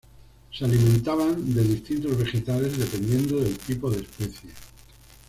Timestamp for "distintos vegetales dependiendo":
1.61-3.39